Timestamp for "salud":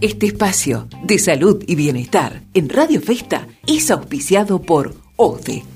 1.18-1.62